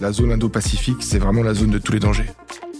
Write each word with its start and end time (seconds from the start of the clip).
La 0.00 0.12
zone 0.12 0.32
Indo-Pacifique, 0.32 0.98
c'est 1.00 1.18
vraiment 1.18 1.42
la 1.42 1.54
zone 1.54 1.70
de 1.70 1.78
tous 1.78 1.92
les 1.92 1.98
dangers. 1.98 2.30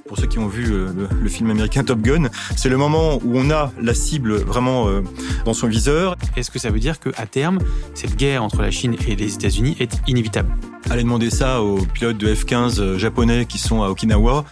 Pour 0.07 0.17
ceux 0.17 0.27
qui 0.27 0.39
ont 0.39 0.47
vu 0.47 0.73
euh, 0.73 0.89
le, 1.21 1.29
film 1.29 1.51
américain 1.51 1.83
Top 1.83 2.01
Gun, 2.01 2.29
c'est 2.57 2.69
le 2.69 2.77
moment 2.77 3.17
où 3.17 3.37
on 3.37 3.51
a 3.51 3.73
la 3.81 3.93
cible 3.93 4.37
vraiment 4.37 4.89
euh, 4.89 5.03
dans 5.45 5.53
son 5.53 5.67
viseur. 5.67 6.17
Est-ce 6.37 6.51
que 6.51 6.59
ça 6.59 6.71
veut 6.71 6.79
dire 6.79 6.99
qu'à 7.01 7.27
terme, 7.27 7.59
cette 7.95 8.17
guerre 8.17 8.43
entre 8.43 8.63
la 8.63 8.71
Chine 8.71 8.97
et 9.07 9.17
les 9.17 9.35
États-Unis 9.35 9.77
est 9.81 10.01
inévitable? 10.07 10.49
Allez 10.91 11.03
demander 11.03 11.29
ça 11.29 11.61
aux 11.63 11.79
pilotes 11.85 12.17
de 12.17 12.33
F-15 12.33 12.81
euh, 12.81 12.99
japonais 12.99 13.45
qui 13.47 13.59
sont 13.59 13.83
à 13.83 13.89
Okinawa. 13.89 14.45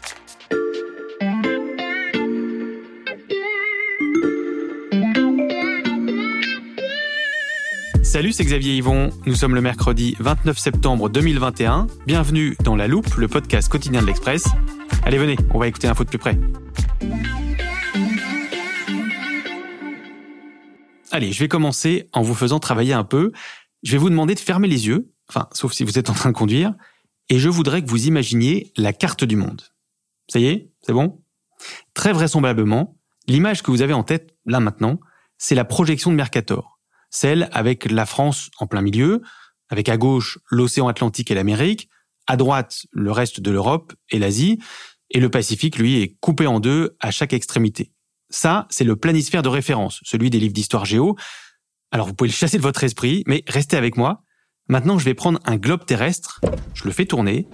Salut, 8.06 8.30
c'est 8.30 8.44
Xavier 8.44 8.76
Yvon. 8.76 9.10
Nous 9.26 9.34
sommes 9.34 9.56
le 9.56 9.60
mercredi 9.60 10.14
29 10.20 10.56
septembre 10.56 11.08
2021. 11.08 11.88
Bienvenue 12.06 12.56
dans 12.62 12.76
La 12.76 12.86
Loupe, 12.86 13.12
le 13.16 13.26
podcast 13.26 13.68
quotidien 13.68 14.00
de 14.00 14.06
l'Express. 14.06 14.44
Allez, 15.02 15.18
venez, 15.18 15.36
on 15.52 15.58
va 15.58 15.66
écouter 15.66 15.88
l'info 15.88 16.04
de 16.04 16.08
plus 16.08 16.18
près. 16.18 16.38
Allez, 21.10 21.32
je 21.32 21.40
vais 21.40 21.48
commencer 21.48 22.08
en 22.12 22.22
vous 22.22 22.36
faisant 22.36 22.60
travailler 22.60 22.92
un 22.92 23.02
peu. 23.02 23.32
Je 23.82 23.90
vais 23.90 23.98
vous 23.98 24.08
demander 24.08 24.36
de 24.36 24.40
fermer 24.40 24.68
les 24.68 24.86
yeux, 24.86 25.10
enfin, 25.28 25.48
sauf 25.50 25.72
si 25.72 25.82
vous 25.82 25.98
êtes 25.98 26.08
en 26.08 26.14
train 26.14 26.30
de 26.30 26.36
conduire, 26.36 26.74
et 27.28 27.40
je 27.40 27.48
voudrais 27.48 27.82
que 27.82 27.90
vous 27.90 28.06
imaginiez 28.06 28.72
la 28.76 28.92
carte 28.92 29.24
du 29.24 29.34
monde. 29.34 29.62
Ça 30.28 30.38
y 30.38 30.46
est 30.46 30.70
C'est 30.80 30.92
bon? 30.92 31.20
Très 31.92 32.12
vraisemblablement, 32.12 32.96
l'image 33.26 33.64
que 33.64 33.72
vous 33.72 33.82
avez 33.82 33.94
en 33.94 34.04
tête, 34.04 34.36
là 34.46 34.60
maintenant, 34.60 35.00
c'est 35.38 35.56
la 35.56 35.64
projection 35.64 36.12
de 36.12 36.16
Mercator. 36.16 36.75
Celle 37.18 37.48
avec 37.52 37.90
la 37.90 38.04
France 38.04 38.50
en 38.58 38.66
plein 38.66 38.82
milieu, 38.82 39.22
avec 39.70 39.88
à 39.88 39.96
gauche 39.96 40.38
l'océan 40.50 40.86
Atlantique 40.86 41.30
et 41.30 41.34
l'Amérique, 41.34 41.88
à 42.26 42.36
droite 42.36 42.84
le 42.92 43.10
reste 43.10 43.40
de 43.40 43.50
l'Europe 43.50 43.94
et 44.10 44.18
l'Asie, 44.18 44.58
et 45.08 45.18
le 45.18 45.30
Pacifique, 45.30 45.78
lui, 45.78 46.02
est 46.02 46.18
coupé 46.20 46.46
en 46.46 46.60
deux 46.60 46.94
à 47.00 47.10
chaque 47.10 47.32
extrémité. 47.32 47.90
Ça, 48.28 48.66
c'est 48.68 48.84
le 48.84 48.96
planisphère 48.96 49.40
de 49.42 49.48
référence, 49.48 50.00
celui 50.02 50.28
des 50.28 50.38
livres 50.38 50.52
d'histoire 50.52 50.84
géo. 50.84 51.16
Alors 51.90 52.06
vous 52.06 52.12
pouvez 52.12 52.28
le 52.28 52.34
chasser 52.34 52.58
de 52.58 52.62
votre 52.62 52.84
esprit, 52.84 53.22
mais 53.26 53.42
restez 53.48 53.78
avec 53.78 53.96
moi. 53.96 54.22
Maintenant, 54.68 54.98
je 54.98 55.06
vais 55.06 55.14
prendre 55.14 55.40
un 55.46 55.56
globe 55.56 55.86
terrestre, 55.86 56.42
je 56.74 56.84
le 56.84 56.90
fais 56.90 57.06
tourner, 57.06 57.48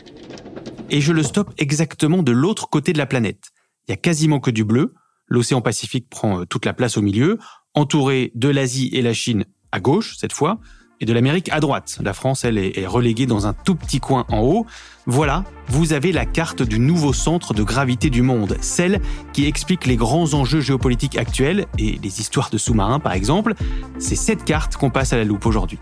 et 0.90 1.00
je 1.00 1.12
le 1.12 1.22
stoppe 1.22 1.54
exactement 1.56 2.24
de 2.24 2.32
l'autre 2.32 2.68
côté 2.68 2.92
de 2.92 2.98
la 2.98 3.06
planète. 3.06 3.52
Il 3.86 3.92
y 3.92 3.94
a 3.94 3.96
quasiment 3.96 4.40
que 4.40 4.50
du 4.50 4.64
bleu, 4.64 4.92
l'océan 5.28 5.60
Pacifique 5.60 6.10
prend 6.10 6.40
euh, 6.40 6.46
toute 6.46 6.66
la 6.66 6.72
place 6.72 6.96
au 6.96 7.02
milieu, 7.02 7.38
entouré 7.74 8.32
de 8.34 8.48
l'Asie 8.48 8.90
et 8.92 9.02
la 9.02 9.12
Chine 9.14 9.44
à 9.72 9.80
gauche, 9.80 10.16
cette 10.18 10.32
fois, 10.32 10.58
et 11.00 11.04
de 11.04 11.12
l'Amérique 11.12 11.50
à 11.50 11.58
droite. 11.58 11.98
La 12.02 12.12
France, 12.12 12.44
elle, 12.44 12.58
est 12.58 12.86
reléguée 12.86 13.26
dans 13.26 13.46
un 13.46 13.52
tout 13.52 13.74
petit 13.74 13.98
coin 13.98 14.24
en 14.28 14.40
haut. 14.40 14.66
Voilà, 15.06 15.42
vous 15.66 15.92
avez 15.92 16.12
la 16.12 16.26
carte 16.26 16.62
du 16.62 16.78
nouveau 16.78 17.12
centre 17.12 17.54
de 17.54 17.64
gravité 17.64 18.08
du 18.08 18.22
monde, 18.22 18.56
celle 18.60 19.00
qui 19.32 19.46
explique 19.46 19.84
les 19.86 19.96
grands 19.96 20.32
enjeux 20.34 20.60
géopolitiques 20.60 21.18
actuels 21.18 21.66
et 21.76 21.98
les 22.00 22.20
histoires 22.20 22.50
de 22.50 22.58
sous-marins 22.58 23.00
par 23.00 23.14
exemple. 23.14 23.54
C'est 23.98 24.14
cette 24.14 24.44
carte 24.44 24.76
qu'on 24.76 24.90
passe 24.90 25.12
à 25.12 25.16
la 25.16 25.24
loupe 25.24 25.44
aujourd'hui. 25.44 25.80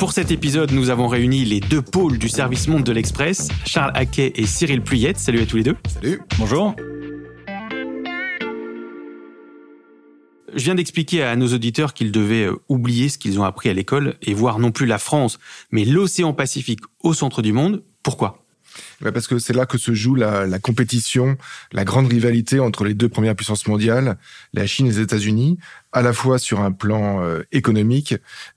Pour 0.00 0.12
cet 0.12 0.30
épisode, 0.30 0.72
nous 0.72 0.88
avons 0.88 1.08
réuni 1.08 1.44
les 1.44 1.60
deux 1.60 1.82
pôles 1.82 2.16
du 2.16 2.30
service 2.30 2.68
monde 2.68 2.84
de 2.84 2.90
l'Express, 2.90 3.48
Charles 3.66 3.92
Haquet 3.94 4.32
et 4.34 4.46
Cyril 4.46 4.80
Pluyette. 4.80 5.18
Salut 5.18 5.42
à 5.42 5.46
tous 5.46 5.58
les 5.58 5.62
deux. 5.62 5.76
Salut. 5.86 6.22
Bonjour. 6.38 6.74
Je 10.54 10.64
viens 10.64 10.74
d'expliquer 10.74 11.22
à 11.22 11.36
nos 11.36 11.48
auditeurs 11.48 11.92
qu'ils 11.92 12.12
devaient 12.12 12.46
euh, 12.46 12.56
oublier 12.70 13.10
ce 13.10 13.18
qu'ils 13.18 13.38
ont 13.38 13.44
appris 13.44 13.68
à 13.68 13.74
l'école 13.74 14.16
et 14.22 14.32
voir 14.32 14.58
non 14.58 14.72
plus 14.72 14.86
la 14.86 14.96
France, 14.96 15.38
mais 15.70 15.84
l'océan 15.84 16.32
Pacifique 16.32 16.80
au 17.00 17.12
centre 17.12 17.42
du 17.42 17.52
monde. 17.52 17.82
Pourquoi? 18.02 18.42
Parce 19.12 19.26
que 19.26 19.38
c'est 19.38 19.52
là 19.52 19.66
que 19.66 19.78
se 19.78 19.94
joue 19.94 20.14
la, 20.14 20.46
la, 20.46 20.58
compétition, 20.58 21.36
la 21.72 21.84
grande 21.84 22.08
rivalité 22.08 22.60
entre 22.60 22.84
les 22.84 22.94
deux 22.94 23.08
premières 23.08 23.34
puissances 23.34 23.66
mondiales, 23.66 24.16
la 24.52 24.66
Chine 24.66 24.86
et 24.86 24.90
les 24.90 25.00
États-Unis, 25.00 25.58
à 25.92 26.02
la 26.02 26.12
fois 26.12 26.38
sur 26.38 26.60
un 26.60 26.72
plan 26.72 27.22
euh, 27.22 27.42
économique, 27.52 28.14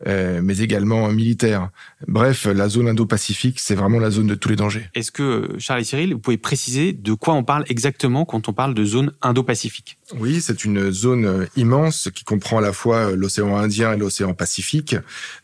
euh, 0.08 0.40
mais 0.44 0.60
également 0.60 1.10
militaire. 1.10 1.70
Bref, 2.08 2.46
la 2.46 2.70
zone 2.70 2.88
Indo-Pacifique, 2.90 3.60
c'est 3.60 3.76
vraiment 3.76 4.00
la 4.00 4.12
zone 4.12 4.28
de 4.28 4.36
tous 4.36 4.50
les 4.50 4.56
dangers. 4.56 4.90
Est-ce 4.94 5.12
que, 5.12 5.56
Charles 5.58 5.82
et 5.82 5.84
Cyril, 5.84 6.14
vous 6.14 6.20
pouvez 6.20 6.38
préciser 6.38 6.94
de 6.94 7.14
quoi 7.14 7.34
on 7.34 7.44
parle 7.44 7.64
exactement 7.68 8.26
quand 8.26 8.50
on 8.50 8.54
parle 8.54 8.74
de 8.74 8.86
zone 8.86 9.12
Indo-Pacifique? 9.22 9.98
Oui, 10.20 10.42
c'est 10.42 10.64
une 10.64 10.92
zone 10.92 11.26
euh, 11.26 11.46
immense 11.56 12.10
qui 12.14 12.24
comprend 12.24 12.60
à 12.60 12.62
la 12.62 12.74
fois 12.74 13.12
l'océan 13.12 13.58
Indien 13.58 13.94
et 13.94 13.98
l'océan 13.98 14.34
Pacifique. 14.34 14.96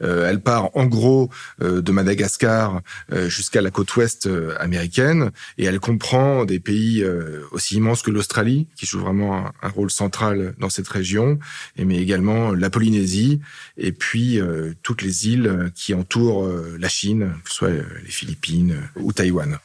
elle 0.02 0.42
part 0.42 0.76
en 0.76 0.86
gros 0.86 1.30
de 1.60 1.92
Madagascar 1.92 2.82
jusqu'à 3.28 3.62
la 3.62 3.72
côte 3.72 3.96
ouest 3.96 4.30
américaine, 4.60 5.32
et 5.58 5.66
elle 5.66 5.80
comprend 5.80 6.46
des 6.46 6.60
pays 6.60 7.06
aussi 7.52 7.76
immenses 7.76 8.02
que 8.02 8.12
l'Australie, 8.12 8.68
qui 8.76 8.86
joue 8.86 9.00
vraiment 9.00 9.52
un, 9.62 9.70
rôle 9.70 9.92
central 9.92 10.54
dans 10.60 10.70
cette 10.70 10.88
région 10.88 11.40
mais 11.78 11.98
également 11.98 12.52
la 12.52 12.70
Polynésie 12.70 13.42
et 13.78 13.92
puis 13.92 14.40
euh, 14.40 14.74
toutes 14.84 15.02
les 15.02 15.28
îles 15.28 15.72
qui 15.76 15.94
entourent 15.94 16.46
euh, 16.46 16.78
la 16.80 16.90
Chine, 16.90 17.34
que 17.44 17.50
ce 17.50 17.56
soit 17.56 17.70
euh, 17.70 17.84
les 18.04 18.12
Philippines 18.12 18.76
ou 18.96 19.12
Taïwan. 19.12 19.58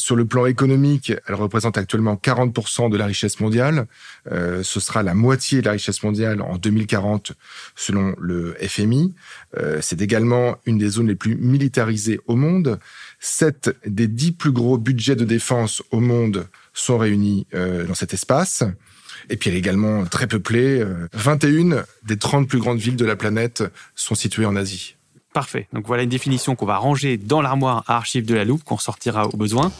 Sur 0.00 0.16
le 0.16 0.24
plan 0.24 0.46
économique, 0.46 1.12
elle 1.26 1.34
représente 1.34 1.76
actuellement 1.78 2.14
40% 2.14 2.90
de 2.90 2.96
la 2.96 3.06
richesse 3.06 3.38
mondiale. 3.40 3.86
ce 4.26 4.80
sera 4.80 5.02
la 5.02 5.14
moitié 5.14 5.60
de 5.60 5.66
la 5.66 5.72
richesse 5.72 6.02
mondiale 6.02 6.40
en 6.40 6.56
2040 6.56 7.32
selon 7.76 8.14
le 8.18 8.56
FMI. 8.60 9.14
c'est 9.80 10.00
également 10.00 10.56
une 10.66 10.78
des 10.78 10.88
zones 10.88 11.08
les 11.08 11.14
plus 11.14 11.36
militarisées 11.36 12.20
au 12.26 12.36
monde. 12.36 12.78
Sept 13.20 13.70
des 13.86 14.08
dix 14.08 14.32
plus 14.32 14.52
gros 14.52 14.78
budgets 14.78 15.16
de 15.16 15.24
défense 15.24 15.82
au 15.90 16.00
monde 16.00 16.48
sont 16.72 16.98
réunis 16.98 17.46
dans 17.52 17.94
cet 17.94 18.14
espace. 18.14 18.64
Et 19.28 19.36
puis 19.36 19.50
elle 19.50 19.56
est 19.56 19.60
également 19.60 20.04
très 20.06 20.26
peuplée. 20.26 20.84
21 21.12 21.72
euh, 21.72 21.82
des 22.04 22.16
30 22.16 22.48
plus 22.48 22.58
grandes 22.58 22.78
villes 22.78 22.96
de 22.96 23.04
la 23.04 23.16
planète 23.16 23.62
sont 23.94 24.14
situées 24.14 24.46
en 24.46 24.56
Asie. 24.56 24.96
Parfait. 25.32 25.68
Donc 25.72 25.86
voilà 25.86 26.02
une 26.02 26.08
définition 26.08 26.56
qu'on 26.56 26.66
va 26.66 26.76
ranger 26.76 27.16
dans 27.16 27.40
l'armoire 27.40 27.84
à 27.86 27.96
archives 27.96 28.26
de 28.26 28.34
la 28.34 28.44
loupe 28.44 28.64
qu'on 28.64 28.78
sortira 28.78 29.28
au 29.28 29.36
besoin. 29.36 29.70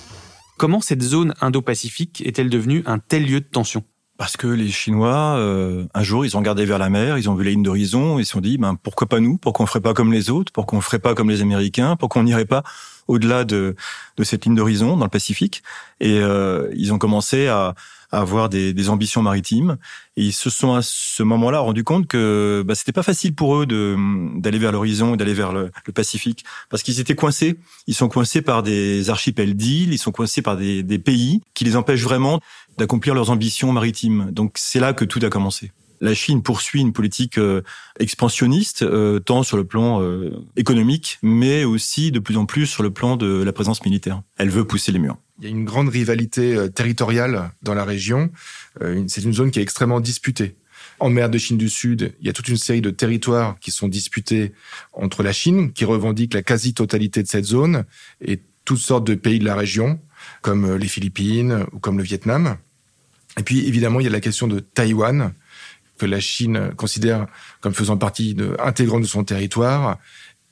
Comment 0.58 0.80
cette 0.80 1.02
zone 1.02 1.34
Indo-Pacifique 1.40 2.22
est-elle 2.24 2.50
devenue 2.50 2.82
un 2.86 2.98
tel 2.98 3.26
lieu 3.26 3.40
de 3.40 3.46
tension? 3.46 3.82
Parce 4.18 4.36
que 4.36 4.46
les 4.46 4.68
Chinois, 4.68 5.36
euh, 5.38 5.86
un 5.94 6.02
jour, 6.02 6.26
ils 6.26 6.36
ont 6.36 6.40
regardé 6.40 6.66
vers 6.66 6.78
la 6.78 6.90
mer, 6.90 7.16
ils 7.16 7.30
ont 7.30 7.34
vu 7.34 7.44
la 7.44 7.50
ligne 7.52 7.62
d'horizon, 7.62 8.18
ils 8.18 8.26
se 8.26 8.32
sont 8.32 8.42
dit, 8.42 8.58
ben 8.58 8.76
pourquoi 8.80 9.08
pas 9.08 9.18
nous? 9.18 9.38
Pourquoi 9.38 9.64
on 9.64 9.66
ferait 9.66 9.80
pas 9.80 9.94
comme 9.94 10.12
les 10.12 10.28
autres? 10.28 10.52
Pourquoi 10.52 10.78
on 10.78 10.82
ferait 10.82 10.98
pas 10.98 11.14
comme 11.14 11.30
les 11.30 11.40
Américains? 11.40 11.96
Pourquoi 11.96 12.20
on 12.20 12.24
n'irait 12.26 12.44
pas 12.44 12.62
au-delà 13.08 13.44
de, 13.44 13.74
de 14.18 14.24
cette 14.24 14.44
ligne 14.44 14.54
d'horizon 14.54 14.98
dans 14.98 15.06
le 15.06 15.10
Pacifique? 15.10 15.62
Et 16.00 16.20
euh, 16.20 16.68
ils 16.76 16.92
ont 16.92 16.98
commencé 16.98 17.48
à, 17.48 17.74
avoir 18.10 18.48
des, 18.48 18.72
des, 18.72 18.88
ambitions 18.88 19.22
maritimes. 19.22 19.76
Et 20.16 20.24
ils 20.24 20.32
se 20.32 20.50
sont 20.50 20.74
à 20.74 20.82
ce 20.82 21.22
moment-là 21.22 21.60
rendu 21.60 21.84
compte 21.84 22.06
que 22.06 22.64
bah, 22.66 22.74
c'était 22.74 22.92
pas 22.92 23.02
facile 23.02 23.34
pour 23.34 23.56
eux 23.56 23.66
d'aller 23.66 24.58
vers 24.58 24.72
l'horizon 24.72 25.16
d'aller 25.16 25.34
vers 25.34 25.52
le, 25.52 25.70
le, 25.86 25.92
Pacifique 25.92 26.44
parce 26.68 26.82
qu'ils 26.82 27.00
étaient 27.00 27.14
coincés. 27.14 27.58
Ils 27.86 27.94
sont 27.94 28.08
coincés 28.08 28.42
par 28.42 28.62
des 28.62 29.10
archipels 29.10 29.54
d'îles, 29.54 29.92
ils 29.92 29.98
sont 29.98 30.12
coincés 30.12 30.42
par 30.42 30.56
des, 30.56 30.82
des 30.82 30.98
pays 30.98 31.40
qui 31.54 31.64
les 31.64 31.76
empêchent 31.76 32.04
vraiment 32.04 32.40
d'accomplir 32.78 33.14
leurs 33.14 33.30
ambitions 33.30 33.72
maritimes. 33.72 34.30
Donc 34.30 34.52
c'est 34.56 34.80
là 34.80 34.92
que 34.92 35.04
tout 35.04 35.20
a 35.22 35.30
commencé 35.30 35.72
la 36.00 36.14
Chine 36.14 36.42
poursuit 36.42 36.80
une 36.80 36.92
politique 36.92 37.38
euh, 37.38 37.62
expansionniste, 37.98 38.82
euh, 38.82 39.20
tant 39.20 39.42
sur 39.42 39.56
le 39.56 39.64
plan 39.64 40.02
euh, 40.02 40.30
économique, 40.56 41.18
mais 41.22 41.64
aussi 41.64 42.10
de 42.10 42.18
plus 42.18 42.36
en 42.36 42.46
plus 42.46 42.66
sur 42.66 42.82
le 42.82 42.90
plan 42.90 43.16
de 43.16 43.42
la 43.42 43.52
présence 43.52 43.84
militaire. 43.84 44.22
Elle 44.38 44.50
veut 44.50 44.64
pousser 44.64 44.92
les 44.92 44.98
murs. 44.98 45.18
Il 45.40 45.44
y 45.44 45.46
a 45.46 45.50
une 45.50 45.64
grande 45.64 45.88
rivalité 45.88 46.54
euh, 46.54 46.68
territoriale 46.68 47.50
dans 47.62 47.74
la 47.74 47.84
région. 47.84 48.30
Euh, 48.82 49.02
c'est 49.08 49.22
une 49.22 49.32
zone 49.32 49.50
qui 49.50 49.58
est 49.58 49.62
extrêmement 49.62 50.00
disputée. 50.00 50.56
En 50.98 51.08
mer 51.08 51.30
de 51.30 51.38
Chine 51.38 51.56
du 51.56 51.70
Sud, 51.70 52.14
il 52.20 52.26
y 52.26 52.30
a 52.30 52.34
toute 52.34 52.48
une 52.48 52.58
série 52.58 52.82
de 52.82 52.90
territoires 52.90 53.58
qui 53.58 53.70
sont 53.70 53.88
disputés 53.88 54.52
entre 54.92 55.22
la 55.22 55.32
Chine, 55.32 55.72
qui 55.72 55.86
revendique 55.86 56.34
la 56.34 56.42
quasi-totalité 56.42 57.22
de 57.22 57.28
cette 57.28 57.46
zone, 57.46 57.84
et 58.20 58.40
toutes 58.66 58.80
sortes 58.80 59.06
de 59.06 59.14
pays 59.14 59.38
de 59.38 59.46
la 59.46 59.56
région, 59.56 59.98
comme 60.42 60.66
euh, 60.66 60.76
les 60.76 60.88
Philippines 60.88 61.64
ou 61.72 61.78
comme 61.78 61.96
le 61.96 62.04
Vietnam. 62.04 62.58
Et 63.38 63.42
puis, 63.42 63.66
évidemment, 63.66 64.00
il 64.00 64.04
y 64.04 64.08
a 64.08 64.10
la 64.10 64.20
question 64.20 64.46
de 64.46 64.60
Taïwan, 64.60 65.32
que 65.96 66.04
la 66.04 66.20
Chine 66.20 66.72
considère 66.76 67.26
comme 67.60 67.74
faisant 67.74 67.96
partie 67.96 68.36
intégrante 68.58 69.02
de 69.02 69.06
son 69.06 69.22
territoire 69.22 69.98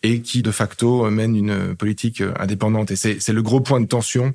et 0.02 0.20
qui 0.20 0.42
de 0.42 0.50
facto 0.50 1.10
mène 1.10 1.36
une 1.36 1.74
politique 1.74 2.22
indépendante. 2.38 2.90
Et 2.90 2.96
c'est 2.96 3.32
le 3.32 3.42
gros 3.42 3.60
point 3.60 3.80
de 3.80 3.86
tension 3.86 4.34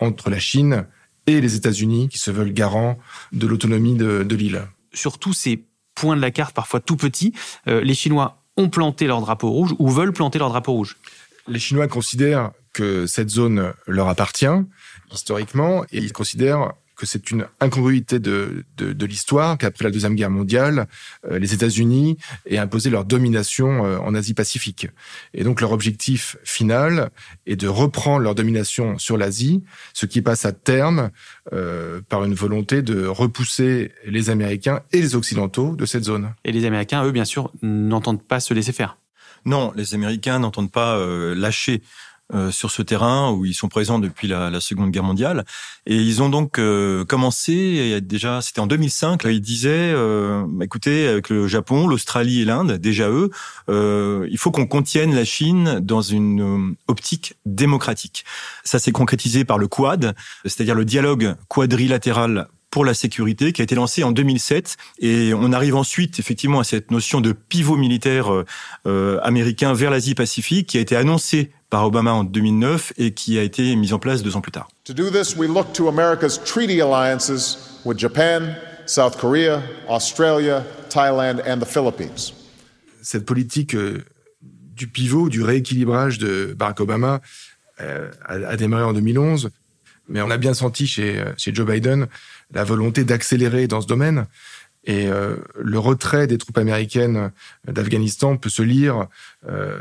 entre 0.00 0.30
la 0.30 0.38
Chine 0.38 0.86
et 1.26 1.40
les 1.40 1.54
États-Unis 1.54 2.08
qui 2.08 2.18
se 2.18 2.30
veulent 2.30 2.52
garants 2.52 2.98
de 3.32 3.46
l'autonomie 3.46 3.96
de, 3.96 4.34
l'île. 4.34 4.62
Sur 4.92 5.18
tous 5.18 5.32
ces 5.32 5.64
points 5.94 6.16
de 6.16 6.20
la 6.20 6.30
carte, 6.30 6.54
parfois 6.54 6.80
tout 6.80 6.96
petits, 6.96 7.32
euh, 7.68 7.80
les 7.80 7.94
Chinois 7.94 8.42
ont 8.56 8.68
planté 8.68 9.06
leur 9.06 9.20
drapeau 9.20 9.50
rouge 9.50 9.74
ou 9.78 9.88
veulent 9.88 10.12
planter 10.12 10.38
leur 10.38 10.50
drapeau 10.50 10.72
rouge? 10.72 10.96
Les 11.48 11.58
Chinois 11.58 11.88
considèrent 11.88 12.52
que 12.72 13.06
cette 13.06 13.30
zone 13.30 13.72
leur 13.86 14.08
appartient 14.08 14.46
historiquement 15.12 15.84
et 15.92 15.98
ils 15.98 16.12
considèrent 16.12 16.72
que 16.96 17.06
c'est 17.06 17.30
une 17.30 17.46
incongruité 17.60 18.18
de, 18.18 18.64
de, 18.76 18.92
de 18.92 19.06
l'histoire 19.06 19.58
qu'après 19.58 19.84
la 19.84 19.90
Deuxième 19.90 20.14
Guerre 20.14 20.30
mondiale, 20.30 20.86
euh, 21.30 21.38
les 21.38 21.54
États-Unis 21.54 22.18
aient 22.46 22.58
imposé 22.58 22.90
leur 22.90 23.04
domination 23.04 23.84
euh, 23.84 23.98
en 23.98 24.14
Asie-Pacifique. 24.14 24.88
Et 25.32 25.44
donc 25.44 25.60
leur 25.60 25.72
objectif 25.72 26.36
final 26.44 27.10
est 27.46 27.56
de 27.56 27.68
reprendre 27.68 28.20
leur 28.20 28.34
domination 28.34 28.98
sur 28.98 29.16
l'Asie, 29.16 29.62
ce 29.92 30.06
qui 30.06 30.22
passe 30.22 30.44
à 30.44 30.52
terme 30.52 31.10
euh, 31.52 32.00
par 32.08 32.24
une 32.24 32.34
volonté 32.34 32.82
de 32.82 33.06
repousser 33.06 33.92
les 34.06 34.30
Américains 34.30 34.80
et 34.92 35.00
les 35.00 35.14
Occidentaux 35.14 35.76
de 35.76 35.86
cette 35.86 36.04
zone. 36.04 36.34
Et 36.44 36.52
les 36.52 36.64
Américains, 36.64 37.04
eux, 37.04 37.12
bien 37.12 37.24
sûr, 37.24 37.50
n'entendent 37.62 38.22
pas 38.22 38.40
se 38.40 38.54
laisser 38.54 38.72
faire. 38.72 38.98
Non, 39.44 39.72
les 39.76 39.94
Américains 39.94 40.38
n'entendent 40.38 40.72
pas 40.72 40.96
euh, 40.96 41.34
lâcher 41.34 41.82
euh, 42.32 42.50
sur 42.50 42.70
ce 42.70 42.80
terrain 42.80 43.30
où 43.32 43.44
ils 43.44 43.54
sont 43.54 43.68
présents 43.68 43.98
depuis 43.98 44.28
la, 44.28 44.48
la 44.48 44.60
Seconde 44.60 44.90
Guerre 44.90 45.04
mondiale. 45.04 45.44
Et 45.86 45.96
ils 45.96 46.22
ont 46.22 46.30
donc 46.30 46.58
euh, 46.58 47.04
commencé, 47.04 48.00
déjà, 48.00 48.40
c'était 48.40 48.60
en 48.60 48.66
2005, 48.66 49.24
là, 49.24 49.30
ils 49.30 49.42
disaient, 49.42 49.92
euh, 49.94 50.46
écoutez, 50.62 51.06
avec 51.06 51.28
le 51.28 51.46
Japon, 51.46 51.86
l'Australie 51.86 52.40
et 52.40 52.44
l'Inde, 52.44 52.72
déjà 52.72 53.10
eux, 53.10 53.30
euh, 53.68 54.26
il 54.30 54.38
faut 54.38 54.50
qu'on 54.50 54.66
contienne 54.66 55.14
la 55.14 55.24
Chine 55.24 55.80
dans 55.80 56.00
une 56.00 56.74
optique 56.88 57.34
démocratique. 57.44 58.24
Ça 58.64 58.78
s'est 58.78 58.92
concrétisé 58.92 59.44
par 59.44 59.58
le 59.58 59.68
Quad, 59.68 60.14
c'est-à-dire 60.44 60.74
le 60.74 60.84
dialogue 60.84 61.34
quadrilatéral 61.48 62.48
pour 62.74 62.84
la 62.84 62.92
sécurité 62.92 63.52
qui 63.52 63.62
a 63.62 63.64
été 63.64 63.76
lancé 63.76 64.02
en 64.02 64.10
2007 64.10 64.76
et 64.98 65.32
on 65.32 65.52
arrive 65.52 65.76
ensuite 65.76 66.18
effectivement 66.18 66.58
à 66.58 66.64
cette 66.64 66.90
notion 66.90 67.20
de 67.20 67.30
pivot 67.30 67.76
militaire 67.76 68.44
euh, 68.86 69.20
américain 69.22 69.74
vers 69.74 69.92
l'Asie-Pacifique 69.92 70.70
qui 70.70 70.78
a 70.78 70.80
été 70.80 70.96
annoncé 70.96 71.52
par 71.74 71.84
Obama 71.84 72.12
en 72.12 72.22
2009 72.22 72.92
et 72.98 73.14
qui 73.14 73.36
a 73.36 73.42
été 73.42 73.74
mise 73.74 73.92
en 73.92 73.98
place 73.98 74.22
deux 74.22 74.36
ans 74.36 74.40
plus 74.40 74.52
tard. 74.52 74.68
To 74.84 74.94
do 74.94 75.10
this, 75.10 75.34
we 75.36 75.48
look 75.48 75.72
to 75.72 75.88
America's 75.88 76.38
treaty 76.38 76.80
alliances 76.80 77.80
with 77.84 77.98
Japan, 77.98 78.54
South 78.86 79.18
Korea, 79.18 79.60
Australia, 79.88 80.64
Thailand 80.88 81.42
and 81.44 81.58
the 81.58 81.66
Philippines. 81.66 82.32
Cette 83.02 83.26
politique 83.26 83.74
euh, 83.74 84.04
du 84.40 84.86
pivot, 84.86 85.28
du 85.28 85.42
rééquilibrage 85.42 86.18
de 86.18 86.54
Barack 86.56 86.78
Obama 86.78 87.20
euh, 87.80 88.08
a, 88.24 88.34
a, 88.34 88.56
démarré 88.56 88.84
en 88.84 88.92
2011, 88.92 89.50
mais 90.08 90.22
on 90.22 90.30
a 90.30 90.36
bien 90.36 90.54
senti 90.54 90.86
chez, 90.86 91.18
euh, 91.18 91.32
chez 91.36 91.52
Joe 91.52 91.66
Biden 91.66 92.06
la 92.52 92.62
volonté 92.62 93.02
d'accélérer 93.02 93.66
dans 93.66 93.80
ce 93.80 93.88
domaine. 93.88 94.26
Et 94.84 95.08
euh, 95.08 95.38
le 95.60 95.80
retrait 95.80 96.28
des 96.28 96.38
troupes 96.38 96.58
américaines 96.58 97.32
d'Afghanistan 97.66 98.36
peut 98.36 98.48
se 98.48 98.62
lire 98.62 99.08
euh, 99.48 99.80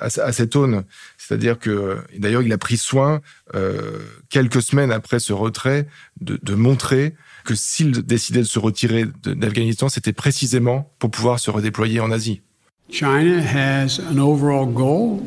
à, 0.00 0.32
cette 0.32 0.56
aune. 0.56 0.84
C'est-à-dire 1.16 1.58
que, 1.58 1.98
d'ailleurs, 2.16 2.42
il 2.42 2.52
a 2.52 2.58
pris 2.58 2.76
soin, 2.76 3.20
euh, 3.54 3.98
quelques 4.30 4.62
semaines 4.62 4.92
après 4.92 5.20
ce 5.20 5.32
retrait, 5.32 5.86
de, 6.20 6.38
de 6.42 6.54
montrer 6.54 7.14
que 7.44 7.54
s'il 7.54 7.92
décidait 8.02 8.40
de 8.40 8.44
se 8.44 8.58
retirer 8.58 9.06
d'Afghanistan, 9.24 9.88
c'était 9.88 10.12
précisément 10.12 10.90
pour 10.98 11.10
pouvoir 11.10 11.38
se 11.38 11.50
redéployer 11.50 12.00
en 12.00 12.10
Asie. 12.10 12.42
China 12.90 13.40
has 13.40 14.00
an 14.10 14.18
overall 14.18 14.66
goal, 14.66 15.20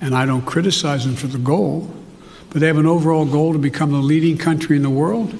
and 0.00 0.14
I 0.14 0.26
don't 0.26 0.44
criticize 0.44 1.04
them 1.04 1.14
for 1.14 1.28
the 1.28 1.42
goal, 1.42 1.90
but 2.50 2.60
they 2.60 2.68
have 2.68 2.78
an 2.78 2.86
overall 2.86 3.26
goal 3.26 3.52
to 3.52 3.58
become 3.58 3.90
the 3.90 4.02
leading 4.02 4.38
country 4.38 4.76
in 4.76 4.82
the 4.82 4.88
world 4.88 5.34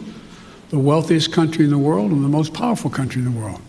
the 0.71 0.79
wealthiest 0.79 1.33
country 1.33 1.65
in 1.65 1.71
the 1.71 1.79
world 1.79 2.11
and 2.11 2.25
the 2.25 2.29
most 2.29 2.53
powerful 2.53 2.91
country 2.91 3.23
in 3.23 3.33
the 3.33 3.39
world. 3.39 3.61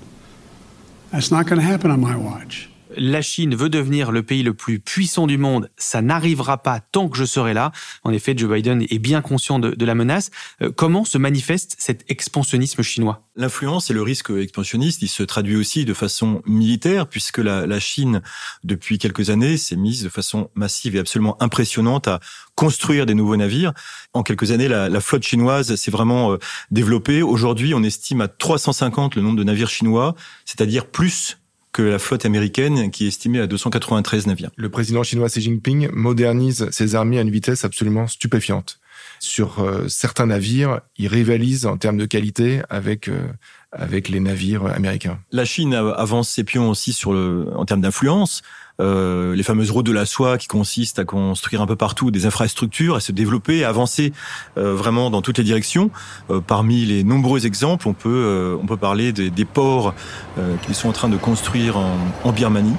That's 1.12 1.32
not 1.32 1.46
going 1.46 1.60
to 1.60 1.66
happen 1.66 1.92
on 1.92 2.02
my 2.02 2.16
watch. 2.16 2.70
La 2.98 3.22
Chine 3.22 3.56
veut 3.56 3.70
devenir 3.70 4.12
le 4.12 4.24
pays 4.24 4.44
le 4.44 4.54
plus 4.54 4.80
puissant 4.80 5.28
du 5.28 5.38
monde, 5.38 5.70
ça 5.78 6.02
n'arrivera 6.02 6.58
pas 6.58 6.80
tant 6.80 7.10
que 7.10 7.18
je 7.18 7.26
serai 7.26 7.54
là. 7.54 7.72
En 8.04 8.12
effet, 8.12 8.34
Joe 8.36 8.52
Biden 8.52 8.86
est 8.90 9.00
bien 9.00 9.22
conscient 9.22 9.60
de, 9.60 9.86
la 9.86 9.96
menace. 9.96 10.32
Euh, 10.62 10.72
comment 10.76 11.06
se 11.06 11.18
manifeste 11.18 11.76
cet 11.80 12.04
expansionnisme 12.10 12.84
chinois? 12.84 13.24
L'influence 13.36 13.90
et 13.90 13.94
le 13.94 14.02
risque 14.02 14.32
expansionniste, 14.32 15.02
il 15.02 15.08
se 15.08 15.24
traduit 15.24 15.56
aussi 15.56 15.86
de 15.86 15.94
façon 15.94 16.42
militaire, 16.46 17.08
puisque 17.08 17.38
la, 17.38 17.80
Chine, 17.80 18.22
depuis 18.64 18.98
quelques 18.98 19.30
années, 19.30 19.56
s'est 19.58 19.76
mise 19.76 20.04
de 20.04 20.10
façon 20.10 20.50
massive 20.56 20.96
et 20.96 21.00
absolument 21.00 21.42
impressionnante 21.42 22.08
à 22.08 22.20
construire 22.56 23.06
des 23.06 23.14
nouveaux 23.14 23.38
navires. 23.38 23.74
En 24.14 24.24
quelques 24.24 24.52
années, 24.52 24.68
la, 24.68 24.90
la 24.90 25.00
flotte 25.00 25.24
chinoise 25.24 25.76
s'est 25.76 25.92
vraiment 25.92 26.34
euh, 26.34 26.38
développée. 26.72 27.22
Aujourd'hui, 27.22 27.74
on 27.74 27.84
estime 27.84 28.22
à 28.22 28.28
350 28.28 29.16
le 29.16 29.22
nombre 29.22 29.38
de 29.38 29.44
navires 29.44 29.70
chinois, 29.70 30.16
c'est-à-dire 30.46 30.88
plus 30.88 31.38
que 31.72 31.82
la 31.82 32.00
flotte 32.00 32.26
américaine 32.26 32.92
qui 32.92 33.06
est 33.06 33.08
estimée 33.10 33.40
à 33.40 33.48
293 33.48 34.28
navires. 34.28 34.50
Le 34.56 34.70
président 34.70 35.04
chinois 35.04 35.28
Xi 35.28 35.42
Jinping 35.42 35.90
modernise 35.92 36.70
ses 36.72 36.96
armées 36.96 37.20
à 37.20 37.22
une 37.22 37.30
vitesse 37.30 37.66
absolument 37.66 38.08
stupéfiante. 38.08 38.80
Sur 39.20 39.60
euh, 39.60 39.88
certains 39.88 40.28
navires, 40.28 40.82
il 40.98 41.08
rivalise 41.08 41.66
en 41.66 41.78
termes 41.78 41.98
de 41.98 42.06
qualité 42.06 42.62
avec 42.70 43.08
euh, 43.08 43.28
avec 43.72 44.10
les 44.10 44.20
navires 44.20 44.66
américains. 44.66 45.20
La 45.32 45.46
Chine 45.46 45.74
avance 45.74 46.30
ses 46.30 46.44
pions 46.44 46.70
aussi 46.70 46.94
sur 46.94 47.14
le, 47.14 47.48
en 47.56 47.66
termes 47.66 47.82
d'influence. 47.82 48.42
Euh, 48.80 49.36
les 49.36 49.44
fameuses 49.44 49.72
routes 49.72 49.86
de 49.86 49.92
la 49.92 50.06
soie 50.06 50.38
qui 50.38 50.48
consistent 50.48 51.00
à 51.00 51.06
construire 51.06 51.62
un 51.62 51.66
peu 51.66 51.76
partout 51.76 52.12
des 52.12 52.26
infrastructures, 52.26 52.96
à 52.96 53.00
se 53.00 53.12
développer, 53.12 53.64
à 53.64 53.70
avancer 53.70 54.14
euh, 54.58 54.76
vraiment 54.76 55.10
dans 55.10 55.22
toutes 55.22 55.38
les 55.40 55.44
directions. 55.44 55.90
Euh, 56.30 56.42
parmi 56.42 56.86
les 56.86 57.04
nombreux 57.04 57.46
exemples, 57.46 57.88
on 57.88 57.94
peut 57.94 58.10
euh, 58.10 58.58
on 58.62 58.66
peut 58.66 58.78
parler 58.78 59.12
des, 59.14 59.30
des 59.30 59.46
ports 59.46 59.96
euh, 60.38 60.56
qu'ils 60.58 60.76
sont 60.76 60.90
en 60.90 60.94
train 60.94 61.10
de 61.10 61.18
construire 61.18 61.78
en, 61.78 61.98
en 62.24 62.32
Birmanie, 62.32 62.76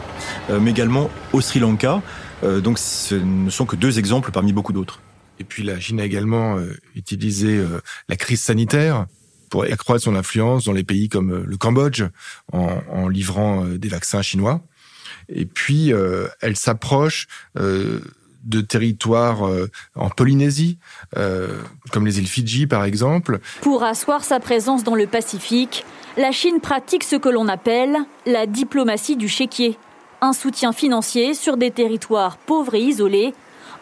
mais 0.61 0.71
également 0.71 1.11
au 1.33 1.41
Sri 1.41 1.59
Lanka. 1.59 2.03
donc 2.63 2.79
ce 2.79 3.15
ne 3.15 3.51
sont 3.51 3.67
que 3.67 3.77
deux 3.77 3.99
exemples 3.99 4.31
parmi 4.31 4.53
beaucoup 4.53 4.73
d'autres. 4.73 5.01
Et 5.41 5.45
puis 5.45 5.63
la 5.63 5.79
Chine 5.81 6.01
a 6.01 6.05
également 6.05 6.59
utilisé 6.95 7.63
la 8.09 8.17
crise 8.17 8.41
sanitaire 8.41 9.07
pour 9.51 9.65
accroître 9.65 10.05
son 10.05 10.15
influence 10.15 10.65
dans 10.65 10.73
les 10.73 10.85
pays 10.85 11.09
comme 11.09 11.45
le 11.45 11.57
Cambodge 11.57 12.05
en, 12.53 12.81
en 12.93 13.09
livrant 13.09 13.65
des 13.65 13.89
vaccins 13.89 14.23
chinois. 14.23 14.63
Et 15.29 15.47
puis, 15.47 15.93
euh, 15.93 16.27
elle 16.41 16.57
s'approche 16.57 17.27
euh, 17.59 18.01
de 18.45 18.61
territoires 18.61 19.47
euh, 19.47 19.71
en 19.95 20.11
Polynésie, 20.11 20.79
euh, 21.17 21.61
comme 21.93 22.07
les 22.07 22.19
îles 22.19 22.27
Fidji 22.27 22.67
par 22.67 22.85
exemple. 22.85 23.41
Pour 23.61 23.83
asseoir 23.83 24.25
sa 24.25 24.41
présence 24.41 24.85
dans 24.85 24.95
le 24.95 25.07
Pacifique, 25.07 25.85
la 26.17 26.33
Chine 26.33 26.61
pratique 26.61 27.05
ce 27.05 27.17
que 27.17 27.29
l'on 27.29 27.49
appelle 27.49 27.97
la 28.27 28.47
diplomatie 28.47 29.17
du 29.17 29.29
chéquier, 29.29 29.79
un 30.21 30.33
soutien 30.33 30.73
financier 30.73 31.35
sur 31.35 31.57
des 31.57 31.71
territoires 31.71 32.39
pauvres 32.39 32.75
et 32.75 32.83
isolés, 32.83 33.35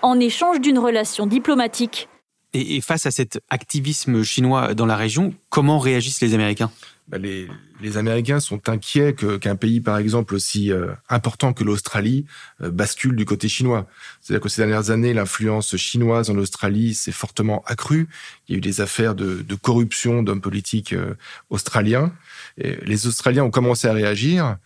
en 0.03 0.19
échange 0.21 0.61
d'une 0.61 0.79
relation 0.79 1.27
diplomatique. 1.27 2.09
Et, 2.53 2.77
et, 2.77 2.81
face 2.81 3.07
à 3.07 3.11
cet 3.11 3.41
activisme 3.51 4.23
chinois 4.23 4.75
dans 4.75 4.87
la 4.87 4.97
région, 4.97 5.35
comment 5.49 5.79
réagissent 5.79 6.21
les 6.21 6.35
Américains? 6.35 6.71
Les, 7.13 7.49
les, 7.81 7.97
Américains 7.97 8.41
sont 8.41 8.69
inquiets 8.69 9.15
qu'un 9.15 9.39
qu 9.39 9.55
pays, 9.57 9.81
par 9.81 9.99
exemple, 9.99 10.35
aussi 10.35 10.73
euh, 10.73 10.93
important 11.09 11.53
que 11.53 11.63
l'Australie, 11.63 12.27
euh, 12.63 12.71
bascule 12.71 13.15
du 13.15 13.25
côté 13.25 13.49
chinois. 13.49 13.87
C'est-à-dire 14.21 14.43
que 14.43 14.49
ces 14.49 14.63
dernières 14.63 14.91
années, 14.91 15.15
l'influence 15.15 15.77
chinoise 15.77 16.31
en 16.31 16.37
Australie 16.37 16.95
s'est 16.95 17.13
fortement 17.13 17.63
accrue. 17.67 18.09
Il 18.49 18.53
y 18.53 18.55
a 18.57 18.59
eu 18.59 18.61
des 18.61 18.81
affaires 18.81 19.15
de, 19.15 19.43
de 19.43 19.55
corruption 19.55 20.23
d'hommes 20.23 20.41
politiques 20.41 20.93
euh, 20.93 21.15
australiens. 21.51 22.13
Et 22.59 22.77
les 22.85 23.07
Australiens 23.07 23.45
ont 23.45 23.51
commencé 23.51 23.87
à 23.87 23.93
réagir, 23.93 24.57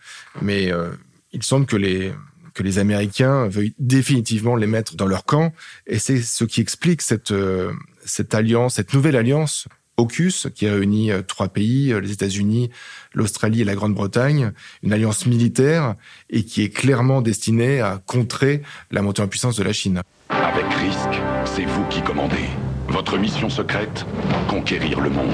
mais 0.41 0.71
euh, 0.71 0.89
il 1.33 1.43
semble 1.43 1.65
que 1.65 1.77
les 1.77 2.13
que 2.53 2.63
les 2.63 2.79
Américains 2.79 3.47
veuillent 3.47 3.75
définitivement 3.79 4.57
les 4.57 4.67
mettre 4.67 4.95
dans 4.95 5.07
leur 5.07 5.23
camp, 5.23 5.53
et 5.87 5.99
c'est 5.99 6.21
ce 6.21 6.43
qui 6.43 6.59
explique 6.59 7.01
cette 7.01 7.31
euh, 7.31 7.71
cette 8.05 8.33
alliance, 8.33 8.75
cette 8.75 8.93
nouvelle 8.93 9.15
alliance 9.15 9.67
AUKUS, 10.01 10.47
qui 10.53 10.67
réunit 10.67 11.11
euh, 11.11 11.21
trois 11.21 11.47
pays, 11.47 11.93
les 12.01 12.11
États-Unis, 12.11 12.69
l'Australie 13.13 13.61
et 13.61 13.65
la 13.65 13.75
Grande-Bretagne, 13.75 14.51
une 14.83 14.93
alliance 14.93 15.25
militaire 15.25 15.95
et 16.29 16.43
qui 16.43 16.63
est 16.63 16.69
clairement 16.69 17.21
destinée 17.21 17.81
à 17.81 18.01
contrer 18.05 18.61
la 18.91 19.01
montée 19.01 19.21
en 19.21 19.27
puissance 19.27 19.57
de 19.57 19.63
la 19.63 19.73
Chine. 19.73 20.01
Avec 20.29 20.65
risque, 20.73 21.21
c'est 21.45 21.65
vous 21.65 21.85
qui 21.89 22.01
commandez. 22.01 22.49
Votre 22.87 23.17
mission 23.17 23.49
secrète, 23.49 24.05
conquérir 24.49 24.99
le 24.99 25.09
monde. 25.09 25.27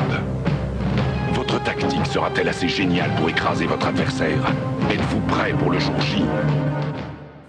Votre 1.34 1.64
tactique 1.64 2.06
sera-t-elle 2.06 2.50
assez 2.50 2.68
géniale 2.68 3.14
pour 3.16 3.30
écraser 3.30 3.66
votre 3.66 3.88
adversaire? 3.88 4.42
Êtes-vous 4.92 5.22
prêt 5.22 5.54
pour 5.54 5.72
le 5.72 5.80
jour 5.80 6.00
J? 6.02 6.24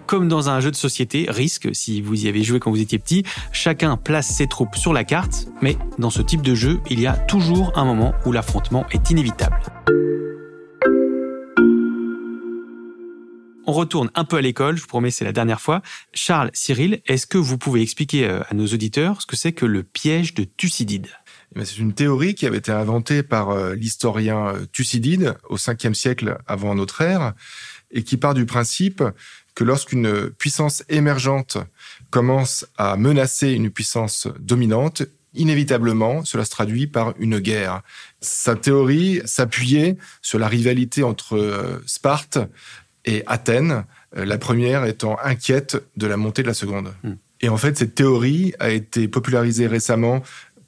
Comme 0.08 0.26
dans 0.26 0.48
un 0.48 0.60
jeu 0.60 0.70
de 0.70 0.76
société, 0.76 1.26
risque, 1.28 1.68
si 1.74 2.00
vous 2.00 2.24
y 2.24 2.28
avez 2.28 2.42
joué 2.42 2.58
quand 2.58 2.70
vous 2.70 2.80
étiez 2.80 2.98
petit, 2.98 3.24
chacun 3.52 3.98
place 3.98 4.26
ses 4.26 4.46
troupes 4.46 4.74
sur 4.74 4.94
la 4.94 5.04
carte, 5.04 5.48
mais 5.60 5.76
dans 5.98 6.08
ce 6.08 6.22
type 6.22 6.40
de 6.40 6.54
jeu, 6.54 6.80
il 6.88 6.98
y 6.98 7.06
a 7.06 7.12
toujours 7.12 7.76
un 7.76 7.84
moment 7.84 8.14
où 8.24 8.32
l'affrontement 8.32 8.86
est 8.90 9.10
inévitable. 9.10 9.58
On 13.66 13.72
retourne 13.72 14.10
un 14.14 14.24
peu 14.24 14.36
à 14.36 14.40
l'école, 14.40 14.76
je 14.76 14.80
vous 14.80 14.88
promets, 14.88 15.10
c'est 15.10 15.26
la 15.26 15.32
dernière 15.32 15.60
fois. 15.60 15.82
Charles, 16.14 16.50
Cyril, 16.54 17.02
est-ce 17.04 17.26
que 17.26 17.36
vous 17.36 17.58
pouvez 17.58 17.82
expliquer 17.82 18.24
euh, 18.24 18.40
à 18.48 18.54
nos 18.54 18.66
auditeurs 18.66 19.20
ce 19.20 19.26
que 19.26 19.36
c'est 19.36 19.52
que 19.52 19.66
le 19.66 19.82
piège 19.82 20.32
de 20.32 20.44
Thucydide? 20.44 21.08
Eh 21.54 21.64
c'est 21.66 21.76
une 21.76 21.92
théorie 21.92 22.34
qui 22.34 22.46
avait 22.46 22.56
été 22.56 22.72
inventée 22.72 23.22
par 23.22 23.50
euh, 23.50 23.74
l'historien 23.74 24.54
euh, 24.54 24.66
Thucydide 24.72 25.34
au 25.50 25.56
5e 25.56 25.92
siècle 25.92 26.38
avant 26.46 26.74
notre 26.74 27.02
ère 27.02 27.34
et 27.90 28.04
qui 28.04 28.16
part 28.16 28.34
du 28.34 28.46
principe 28.46 29.02
que 29.58 29.64
lorsqu'une 29.64 30.30
puissance 30.30 30.84
émergente 30.88 31.58
commence 32.10 32.64
à 32.76 32.96
menacer 32.96 33.50
une 33.50 33.70
puissance 33.70 34.28
dominante, 34.38 35.02
inévitablement, 35.34 36.24
cela 36.24 36.44
se 36.44 36.50
traduit 36.50 36.86
par 36.86 37.14
une 37.18 37.40
guerre. 37.40 37.82
Sa 38.20 38.54
théorie 38.54 39.20
s'appuyait 39.24 39.96
sur 40.22 40.38
la 40.38 40.46
rivalité 40.46 41.02
entre 41.02 41.36
euh, 41.36 41.82
Sparte 41.86 42.38
et 43.04 43.24
Athènes, 43.26 43.84
euh, 44.16 44.24
la 44.24 44.38
première 44.38 44.84
étant 44.84 45.18
inquiète 45.24 45.76
de 45.96 46.06
la 46.06 46.16
montée 46.16 46.42
de 46.42 46.46
la 46.46 46.54
seconde. 46.54 46.94
Hmm. 47.02 47.14
Et 47.40 47.48
en 47.48 47.56
fait, 47.56 47.76
cette 47.76 47.96
théorie 47.96 48.54
a 48.60 48.70
été 48.70 49.08
popularisée 49.08 49.66
récemment 49.66 50.22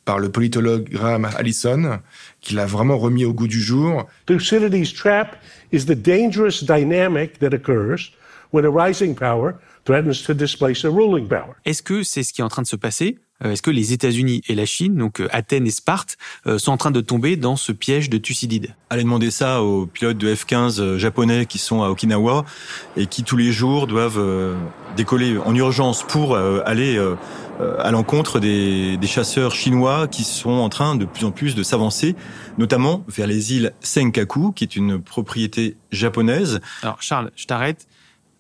par 0.04 0.18
le 0.18 0.32
politologue 0.32 0.88
Graham 0.90 1.28
Allison, 1.36 2.00
qui 2.40 2.54
l'a 2.54 2.66
vraiment 2.66 2.98
remis 2.98 3.24
au 3.24 3.32
goût 3.32 3.46
du 3.46 3.60
jour. 3.60 4.08
Thucydides' 4.26 4.94
trap 4.94 5.36
is 5.70 5.84
the 5.84 5.94
dangerous 5.94 6.64
dynamic 6.64 7.38
that 7.38 7.54
occurs 7.54 8.10
when 8.52 8.64
a 8.64 8.70
rising 8.70 9.14
power 9.14 9.54
threatens 9.84 10.22
to 10.24 10.34
displace 10.34 10.84
a 10.84 10.90
ruling 10.90 11.28
power. 11.28 11.54
Est-ce 11.64 11.82
que 11.82 12.02
c'est 12.02 12.22
ce 12.22 12.32
qui 12.32 12.40
est 12.40 12.44
en 12.44 12.48
train 12.48 12.62
de 12.62 12.66
se 12.66 12.76
passer? 12.76 13.18
Euh, 13.44 13.52
Est-ce 13.52 13.62
que 13.62 13.70
les 13.70 13.92
États-Unis 13.92 14.42
et 14.48 14.54
la 14.54 14.66
Chine, 14.66 14.96
donc 14.96 15.20
euh, 15.20 15.28
Athènes 15.30 15.66
et 15.66 15.70
Sparte, 15.70 16.18
euh, 16.46 16.58
sont 16.58 16.72
en 16.72 16.76
train 16.76 16.90
de 16.90 17.00
tomber 17.00 17.36
dans 17.36 17.56
ce 17.56 17.72
piège 17.72 18.10
de 18.10 18.18
Thucydide? 18.18 18.74
Allez 18.90 19.02
demander 19.02 19.30
ça 19.30 19.62
aux 19.62 19.86
pilotes 19.86 20.18
de 20.18 20.34
F-15 20.34 20.98
japonais 20.98 21.46
qui 21.46 21.58
sont 21.58 21.82
à 21.82 21.88
Okinawa 21.88 22.44
et 22.96 23.06
qui 23.06 23.22
tous 23.24 23.36
les 23.36 23.52
jours 23.52 23.86
doivent 23.86 24.20
décoller 24.96 25.38
en 25.38 25.54
urgence 25.54 26.02
pour 26.02 26.36
aller 26.36 26.98
à 27.78 27.90
l'encontre 27.92 28.40
des, 28.40 28.96
des, 28.96 29.06
chasseurs 29.06 29.54
chinois 29.54 30.08
qui 30.08 30.24
sont 30.24 30.50
en 30.50 30.68
train 30.68 30.96
de 30.96 31.04
plus 31.04 31.24
en 31.24 31.30
plus 31.30 31.54
de 31.54 31.62
s'avancer, 31.62 32.16
notamment 32.58 33.04
vers 33.06 33.28
les 33.28 33.54
îles 33.54 33.72
Senkaku, 33.80 34.52
qui 34.52 34.64
est 34.64 34.74
une 34.74 35.00
propriété 35.00 35.76
japonaise. 35.92 36.60
Alors 36.82 37.00
Charles, 37.00 37.30
je 37.36 37.46
t'arrête. 37.46 37.86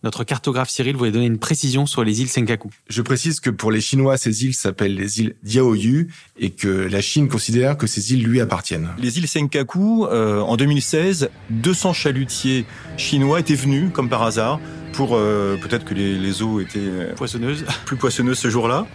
Notre 0.02 0.24
cartographe 0.24 0.70
Cyril 0.70 0.96
voulait 0.96 1.10
donner 1.10 1.26
une 1.26 1.38
précision 1.38 1.84
sur 1.84 2.04
les 2.04 2.22
îles 2.22 2.28
Senkaku. 2.28 2.70
Je 2.88 3.02
précise 3.02 3.38
que 3.38 3.50
pour 3.50 3.70
les 3.70 3.82
Chinois, 3.82 4.16
ces 4.16 4.44
îles 4.44 4.54
s'appellent 4.54 4.94
les 4.94 5.20
îles 5.20 5.34
Diaoyu 5.42 6.08
et 6.38 6.50
que 6.50 6.68
la 6.68 7.02
Chine 7.02 7.28
considère 7.28 7.76
que 7.76 7.86
ces 7.86 8.14
îles 8.14 8.22
lui 8.22 8.40
appartiennent. 8.40 8.88
Les 8.98 9.18
îles 9.18 9.28
Senkaku, 9.28 10.06
euh, 10.06 10.40
en 10.40 10.56
2016, 10.56 11.28
200 11.50 11.92
chalutiers 11.92 12.64
chinois 12.96 13.40
étaient 13.40 13.54
venus, 13.54 13.90
comme 13.92 14.08
par 14.08 14.22
hasard, 14.22 14.58
pour 14.94 15.16
euh, 15.16 15.58
peut-être 15.60 15.84
que 15.84 15.92
les, 15.92 16.16
les, 16.16 16.40
eaux 16.40 16.60
étaient 16.60 16.78
euh, 16.78 17.14
poissonneuses, 17.14 17.66
plus 17.84 17.96
poissonneuses 17.96 18.38
ce 18.38 18.48
jour-là. 18.48 18.86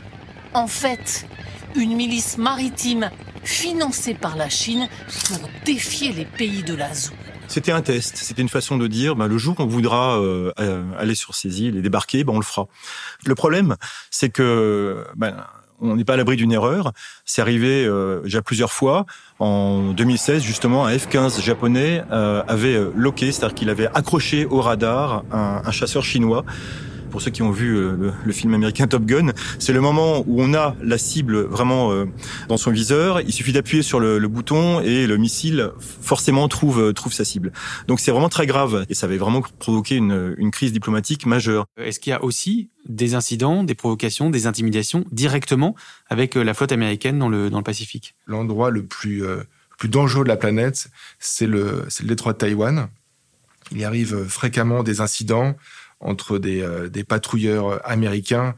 En 0.56 0.68
fait, 0.68 1.28
une 1.76 1.96
milice 1.96 2.40
maritime 2.40 3.12
financée 3.44 4.16
par 4.16 4.36
la 4.38 4.50
Chine 4.50 4.88
pour 5.28 5.50
défier 5.66 6.14
les 6.14 6.26
pays 6.26 6.64
de 6.64 6.74
la 6.74 6.96
zone. 6.96 7.25
C'était 7.48 7.72
un 7.72 7.82
test, 7.82 8.18
c'était 8.18 8.42
une 8.42 8.50
façon 8.50 8.78
de 8.78 8.88
dire, 8.88 9.16
bah, 9.16 9.28
le 9.28 9.38
jour 9.38 9.56
qu'on 9.56 9.66
voudra 9.66 10.20
euh, 10.20 10.52
euh, 10.60 10.84
aller 10.98 11.16
sur 11.16 11.36
ces 11.36 11.62
îles 11.62 11.78
et 11.78 11.82
débarquer, 11.82 12.24
bah, 12.24 12.34
on 12.34 12.40
le 12.40 12.44
fera. 12.44 12.68
Le 13.26 13.36
problème, 13.36 13.76
c'est 14.12 14.30
que 14.30 15.06
bah, 15.16 15.52
on 15.82 15.96
n'est 15.96 16.06
pas 16.06 16.14
à 16.14 16.18
l'abri 16.18 16.38
d'une 16.38 16.52
erreur. 16.52 16.92
C'est 17.26 17.42
arrivé 17.42 17.86
euh, 17.86 18.22
déjà 18.22 18.42
plusieurs 18.42 18.72
fois. 18.72 19.06
En 19.40 19.92
2016, 19.92 20.42
justement, 20.42 20.86
un 20.86 20.96
F-15 20.96 21.42
japonais 21.42 22.04
avait 22.10 22.80
loqué, 22.96 23.32
c'est-à-dire 23.32 23.56
qu'il 23.56 23.70
avait 23.70 23.88
accroché 23.88 24.46
au 24.46 24.62
radar 24.62 25.24
un 25.32 25.72
chasseur 25.72 26.04
chinois 26.04 26.46
pour 27.16 27.22
ceux 27.22 27.32
qui 27.32 27.44
ont 27.44 27.52
vu 27.52 27.78
euh, 27.78 28.12
le, 28.26 28.32
film 28.34 28.54
américain 28.56 28.88
Top 28.88 29.06
Gun, 29.06 29.32
c'est 29.58 29.72
le 29.72 29.80
moment 29.80 30.26
où 30.28 30.42
on 30.42 30.54
a 30.54 30.76
la 30.84 30.98
cible 30.98 31.44
vraiment 31.44 31.94
euh, 31.94 32.08
dans 32.50 32.58
son 32.58 32.72
viseur. 32.72 33.22
Il 33.22 33.32
suffit 33.32 33.54
d'appuyer 33.54 33.84
sur 33.84 34.02
le, 34.02 34.20
bouton 34.28 34.82
et 34.82 35.08
le 35.08 35.16
missile 35.16 35.72
forcément 35.80 36.50
trouve 36.50 36.82
euh, 36.82 36.92
trouve 36.92 37.14
sa 37.14 37.24
cible. 37.24 37.54
Donc 37.88 38.02
c'est 38.02 38.12
vraiment 38.12 38.28
très 38.28 38.46
grave 38.46 38.86
et 38.90 38.94
ça 38.94 39.06
avait 39.06 39.16
vraiment 39.16 39.42
provoqué 39.60 39.96
une, 39.96 40.36
une 40.38 40.52
crise 40.52 40.74
diplomatique 40.74 41.26
majeure. 41.26 41.68
Est-ce 41.78 42.02
qu'il 42.02 42.12
y 42.12 42.14
a 42.14 42.22
aussi 42.22 42.70
des 42.90 43.16
incidents, 43.16 43.64
des 43.64 43.76
provocations, 43.76 44.30
des 44.30 44.46
intimidations 44.46 45.06
directement 45.14 45.74
avec 46.10 46.36
la 46.36 46.54
flotte 46.54 46.74
américaine 46.74 47.18
dans 47.18 47.30
le 47.30 47.50
dans 47.50 47.60
le 47.60 47.64
Pacifique? 47.64 48.16
L'endroit 48.28 48.72
le 48.72 48.84
plus 48.84 49.24
plus 49.78 49.88
dangereux 49.88 50.26
de 50.26 50.30
la 50.30 50.36
planète, 50.36 50.90
c'est 51.20 51.48
le 51.48 51.86
c'est 51.88 52.04
le 52.04 52.10
détroit 52.10 52.34
de 52.34 52.40
Taïwan. 52.40 52.90
Il 53.72 53.80
y 53.80 53.86
arrive 53.86 54.26
fréquemment 54.28 54.84
des 54.84 55.00
incidents 55.00 55.56
entre 56.00 56.38
des, 56.40 56.62
euh, 56.62 56.90
des 56.90 57.04
patrouilleurs 57.04 57.82
américains 57.90 58.56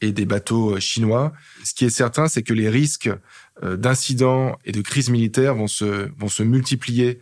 et 0.00 0.12
des 0.12 0.24
bateaux 0.24 0.76
euh, 0.76 0.80
chinois. 0.80 1.32
Ce 1.64 1.74
qui 1.74 1.84
est 1.84 1.90
certain, 1.90 2.28
c'est 2.28 2.42
que 2.42 2.54
les 2.54 2.68
risques 2.68 3.10
euh, 3.62 3.76
d'incidents 3.76 4.58
et 4.64 4.72
de 4.72 4.80
crises 4.80 5.10
militaires 5.10 5.54
vont 5.54 5.66
se, 5.66 6.10
vont 6.18 6.28
se 6.28 6.42
multiplier 6.42 7.20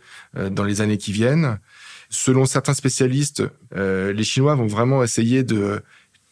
dans 0.51 0.63
les 0.63 0.81
années 0.81 0.97
qui 0.97 1.11
viennent. 1.11 1.59
Selon 2.09 2.45
certains 2.45 2.73
spécialistes, 2.73 3.43
les 3.75 4.23
Chinois 4.23 4.55
vont 4.55 4.65
vraiment 4.65 5.03
essayer 5.03 5.43
de 5.43 5.83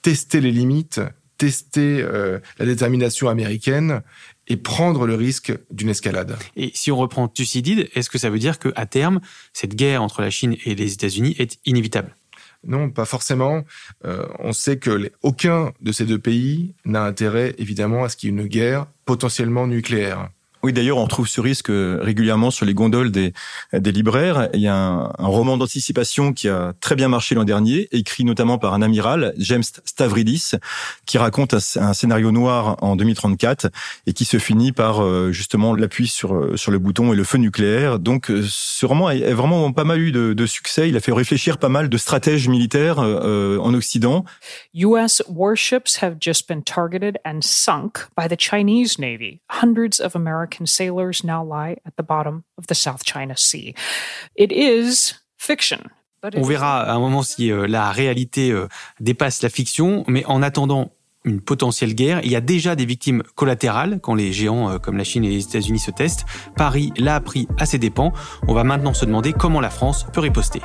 tester 0.02 0.42
les 0.42 0.52
limites, 0.52 1.02
tester 1.38 2.02
la 2.02 2.66
détermination 2.66 3.30
américaine 3.30 4.02
et 4.48 4.58
prendre 4.58 5.06
le 5.06 5.14
risque 5.14 5.54
d'une 5.70 5.90
escalade. 5.90 6.36
Et 6.56 6.72
si 6.74 6.92
on 6.92 6.98
reprend 6.98 7.28
Thucydide, 7.28 7.90
est-ce 7.94 8.10
que 8.10 8.18
ça 8.18 8.32
veut 8.32 8.40
dire 8.40 8.58
qu'à 8.58 8.88
terme, 8.88 9.20
cette 9.54 9.76
guerre 9.76 10.02
entre 10.02 10.22
la 10.22 10.32
Chine 10.32 10.56
et 10.66 10.74
les 10.74 10.94
États-Unis 10.94 11.36
est 11.38 11.60
inévitable? 11.66 12.17
Non, 12.68 12.90
pas 12.90 13.06
forcément. 13.06 13.64
Euh, 14.06 14.28
on 14.40 14.54
sait 14.54 14.78
que 14.78 15.10
aucun 15.24 15.72
de 15.82 15.92
ces 15.92 16.06
deux 16.06 16.20
pays 16.20 16.76
n'a 16.86 17.04
intérêt, 17.04 17.56
évidemment, 17.58 18.04
à 18.04 18.10
ce 18.10 18.18
qu'il 18.18 18.30
y 18.30 18.38
ait 18.38 18.42
une 18.42 18.48
guerre 18.48 18.88
potentiellement 19.06 19.68
nucléaire. 19.68 20.30
Oui, 20.68 20.74
d'ailleurs, 20.74 20.98
on 20.98 21.08
trouve 21.08 21.30
ce 21.30 21.40
risque 21.40 21.70
régulièrement 21.70 22.52
sur 22.52 22.66
les 22.66 22.74
gondoles 22.74 23.10
des, 23.10 23.32
libraires. 23.72 24.50
Il 24.54 24.60
y 24.60 24.68
a 24.68 24.76
un, 24.76 25.12
roman 25.18 25.56
d'anticipation 25.56 26.34
qui 26.34 26.50
a 26.50 26.74
très 26.82 26.96
bien 26.96 27.08
marché 27.08 27.36
l'an 27.36 27.46
dernier, 27.46 27.88
écrit 27.94 28.26
notamment 28.26 28.58
par 28.58 28.74
un 28.74 28.82
amiral, 28.82 29.34
James 29.38 29.64
Stavridis, 29.64 30.52
qui 31.06 31.18
raconte 31.18 31.54
un, 31.54 31.94
scénario 31.94 32.32
noir 32.32 32.76
en 32.82 32.98
2034 32.98 33.70
et 34.08 34.12
qui 34.12 34.26
se 34.26 34.40
finit 34.40 34.74
par 34.74 35.02
euh, 35.02 35.32
justement 35.32 35.74
l'appui 35.74 36.10
sur 36.10 36.36
euh, 36.36 36.58
sur 36.58 36.72
le 36.74 36.80
bouton 36.80 37.14
et 37.14 37.16
le 37.16 37.24
feu 37.24 37.38
nucléaire. 37.38 37.98
Donc, 37.98 38.30
euh, 38.30 38.44
ce 38.46 38.86
roman 38.86 39.08
a 39.08 39.34
vraiment 39.34 39.72
pas 39.72 39.86
mal 39.86 40.02
eu 40.02 40.12
de, 40.12 40.46
succès. 40.46 40.90
Il 40.90 40.98
a 40.98 41.00
fait 41.00 41.14
réfléchir 41.14 41.60
pas 41.60 41.70
mal 41.70 41.88
de 41.88 41.98
stratèges 41.98 42.50
militaires 42.50 43.00
euh, 43.00 43.58
en 43.60 43.74
Occident. 43.74 44.26
U.S. 44.74 45.24
warships 45.30 46.02
have 46.02 46.18
just 46.20 46.48
been 46.48 46.62
targeted 46.62 47.20
and 47.26 47.42
sunk 47.42 48.08
by 48.18 48.28
the 48.28 48.38
Chinese 48.38 49.00
Navy. 49.00 49.40
Hundreds 49.50 50.02
of 50.02 50.16
American 50.16 50.57
sailors 50.66 51.24
now 51.24 51.44
lie 51.44 51.78
at 51.86 51.94
the 51.98 52.04
bottom 52.04 52.44
of 52.58 52.68
the 52.68 52.74
South 52.74 53.04
China 53.04 53.36
Sea. 53.36 53.76
It 54.36 54.52
is 54.52 55.14
fiction. 55.38 55.90
On 56.36 56.42
verra 56.42 56.82
à 56.82 56.94
un 56.94 57.00
moment 57.00 57.22
si 57.22 57.52
euh, 57.52 57.68
la 57.68 57.92
réalité 57.92 58.52
euh, 58.52 58.68
dépasse 59.00 59.44
la 59.44 59.50
fiction, 59.50 60.04
mais 60.08 60.26
en 60.26 60.42
attendant 60.42 60.92
une 61.26 61.42
potentielle 61.42 61.94
guerre, 61.94 62.22
il 62.24 62.32
y 62.32 62.36
a 62.36 62.42
déjà 62.42 62.76
des 62.76 62.86
victimes 62.86 63.22
collatérales 63.36 64.00
quand 64.02 64.16
les 64.16 64.34
géants 64.34 64.70
euh, 64.70 64.78
comme 64.80 64.98
la 64.98 65.04
Chine 65.04 65.24
et 65.24 65.30
les 65.30 65.44
États-Unis 65.44 65.80
se 65.80 65.92
testent. 65.92 66.26
Paris 66.56 66.92
l'a 66.98 67.16
appris 67.16 67.48
à 67.60 67.66
ses 67.66 67.78
dépens. 67.78 68.14
On 68.48 68.54
va 68.54 68.64
maintenant 68.64 68.94
se 68.94 69.06
demander 69.06 69.34
comment 69.34 69.62
la 69.62 69.70
France 69.70 70.08
peut 70.12 70.22
riposter. 70.22 70.62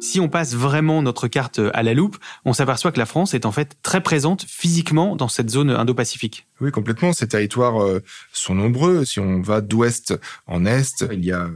Si 0.00 0.18
on 0.18 0.28
passe 0.28 0.54
vraiment 0.54 1.02
notre 1.02 1.28
carte 1.28 1.60
à 1.74 1.82
la 1.82 1.94
loupe, 1.94 2.16
on 2.44 2.52
s'aperçoit 2.52 2.90
que 2.92 2.98
la 2.98 3.06
France 3.06 3.34
est 3.34 3.46
en 3.46 3.52
fait 3.52 3.76
très 3.82 4.02
présente 4.02 4.44
physiquement 4.48 5.14
dans 5.14 5.28
cette 5.28 5.50
zone 5.50 5.70
indo-pacifique. 5.70 6.46
Oui, 6.60 6.70
complètement. 6.70 7.12
Ces 7.12 7.28
territoires 7.28 7.82
euh, 7.82 8.02
sont 8.32 8.54
nombreux. 8.54 9.04
Si 9.04 9.20
on 9.20 9.40
va 9.40 9.60
d'ouest 9.60 10.18
en 10.46 10.66
est, 10.66 11.04
il 11.12 11.24
y 11.24 11.32
a 11.32 11.42
euh, 11.42 11.50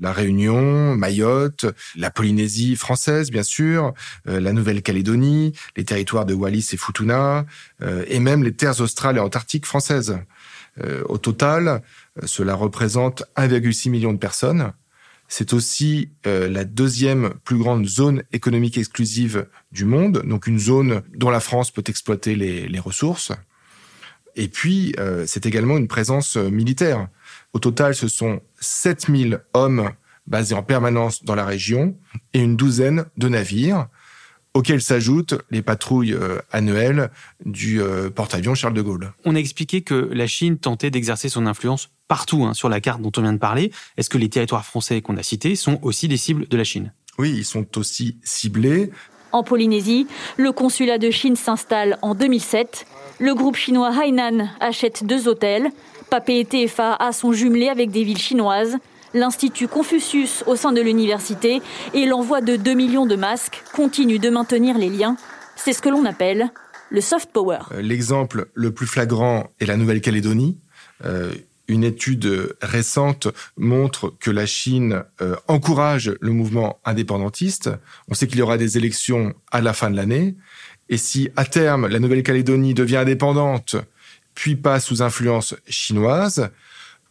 la 0.00 0.12
Réunion, 0.12 0.94
Mayotte, 0.94 1.66
la 1.96 2.10
Polynésie 2.10 2.76
française, 2.76 3.30
bien 3.30 3.42
sûr, 3.42 3.94
euh, 4.28 4.38
la 4.38 4.52
Nouvelle-Calédonie, 4.52 5.54
les 5.76 5.84
territoires 5.84 6.26
de 6.26 6.34
Wallis 6.34 6.68
et 6.72 6.76
Futuna, 6.76 7.46
et 8.06 8.20
même 8.20 8.44
les 8.44 8.52
terres 8.52 8.80
australes 8.80 9.16
et 9.16 9.20
antarctiques 9.20 9.66
françaises. 9.66 10.18
au 11.08 11.18
total, 11.18 11.82
cela 12.24 12.54
représente 12.54 13.24
1,6 13.36 13.90
million 13.90 14.12
de 14.12 14.18
personnes. 14.18 14.72
C'est 15.28 15.52
aussi 15.52 16.10
euh, 16.26 16.48
la 16.48 16.64
deuxième 16.64 17.34
plus 17.44 17.58
grande 17.58 17.86
zone 17.86 18.22
économique 18.32 18.78
exclusive 18.78 19.46
du 19.70 19.84
monde, 19.84 20.22
donc 20.24 20.46
une 20.46 20.58
zone 20.58 21.02
dont 21.14 21.28
la 21.28 21.40
France 21.40 21.70
peut 21.70 21.84
exploiter 21.86 22.34
les, 22.34 22.78
ressources. 22.78 23.32
Et 24.36 24.48
puis, 24.48 24.94
euh, 24.98 25.24
c'est 25.26 25.44
également 25.44 25.76
une 25.76 25.86
présence 25.86 26.36
euh, 26.38 26.48
militaire. 26.48 27.08
Au 27.52 27.58
total, 27.58 27.94
ce 27.94 28.08
sont 28.08 28.40
7000 28.60 29.40
hommes 29.52 29.90
basés 30.26 30.54
en 30.54 30.62
permanence 30.62 31.24
dans 31.24 31.34
la 31.34 31.44
région 31.44 31.96
et 32.32 32.40
une 32.40 32.56
douzaine 32.56 33.04
de 33.18 33.28
navires 33.28 33.88
auxquels 34.58 34.82
s'ajoutent 34.82 35.34
les 35.50 35.62
patrouilles 35.62 36.16
annuelles 36.50 37.10
du 37.44 37.80
porte-avions 38.14 38.56
Charles 38.56 38.74
de 38.74 38.82
Gaulle. 38.82 39.12
On 39.24 39.36
a 39.36 39.38
expliqué 39.38 39.82
que 39.82 40.10
la 40.12 40.26
Chine 40.26 40.58
tentait 40.58 40.90
d'exercer 40.90 41.28
son 41.28 41.46
influence 41.46 41.90
partout 42.08 42.44
hein, 42.44 42.54
sur 42.54 42.68
la 42.68 42.80
carte 42.80 43.00
dont 43.00 43.12
on 43.16 43.22
vient 43.22 43.32
de 43.32 43.38
parler. 43.38 43.70
Est-ce 43.96 44.10
que 44.10 44.18
les 44.18 44.28
territoires 44.28 44.64
français 44.64 45.00
qu'on 45.00 45.16
a 45.16 45.22
cités 45.22 45.54
sont 45.54 45.78
aussi 45.82 46.08
des 46.08 46.16
cibles 46.16 46.48
de 46.48 46.56
la 46.56 46.64
Chine? 46.64 46.92
Oui, 47.18 47.34
ils 47.36 47.44
sont 47.44 47.78
aussi 47.78 48.18
ciblés. 48.24 48.90
En 49.30 49.44
Polynésie, 49.44 50.08
le 50.36 50.50
consulat 50.50 50.98
de 50.98 51.10
Chine 51.10 51.36
s'installe 51.36 51.98
en 52.02 52.14
2007. 52.14 52.86
Le 53.20 53.34
groupe 53.34 53.56
chinois 53.56 53.92
Hainan 53.92 54.48
achète 54.58 55.04
deux 55.04 55.28
hôtels. 55.28 55.70
Papé 56.10 56.40
et 56.40 56.44
TFA 56.44 56.94
a 56.94 57.12
sont 57.12 57.32
jumelés 57.32 57.68
avec 57.68 57.90
des 57.90 58.02
villes 58.02 58.18
chinoises. 58.18 58.78
L'Institut 59.14 59.68
Confucius 59.68 60.44
au 60.46 60.56
sein 60.56 60.72
de 60.72 60.80
l'université 60.80 61.62
et 61.94 62.06
l'envoi 62.06 62.40
de 62.40 62.56
2 62.56 62.74
millions 62.74 63.06
de 63.06 63.16
masques 63.16 63.62
continuent 63.72 64.20
de 64.20 64.30
maintenir 64.30 64.76
les 64.76 64.90
liens. 64.90 65.16
C'est 65.56 65.72
ce 65.72 65.80
que 65.80 65.88
l'on 65.88 66.04
appelle 66.04 66.50
le 66.90 67.00
soft 67.00 67.30
power. 67.32 67.58
Euh, 67.72 67.82
l'exemple 67.82 68.48
le 68.54 68.72
plus 68.72 68.86
flagrant 68.86 69.50
est 69.60 69.66
la 69.66 69.76
Nouvelle-Calédonie. 69.76 70.58
Euh, 71.04 71.32
une 71.68 71.84
étude 71.84 72.56
récente 72.62 73.28
montre 73.56 74.14
que 74.20 74.30
la 74.30 74.46
Chine 74.46 75.04
euh, 75.20 75.36
encourage 75.48 76.14
le 76.20 76.32
mouvement 76.32 76.80
indépendantiste. 76.84 77.70
On 78.08 78.14
sait 78.14 78.26
qu'il 78.26 78.38
y 78.38 78.42
aura 78.42 78.56
des 78.56 78.78
élections 78.78 79.34
à 79.50 79.60
la 79.60 79.74
fin 79.74 79.90
de 79.90 79.96
l'année. 79.96 80.36
Et 80.88 80.96
si 80.96 81.28
à 81.36 81.44
terme 81.44 81.86
la 81.86 81.98
Nouvelle-Calédonie 81.98 82.72
devient 82.72 82.96
indépendante, 82.96 83.76
puis 84.34 84.56
passe 84.56 84.86
sous 84.86 85.02
influence 85.02 85.54
chinoise, 85.68 86.50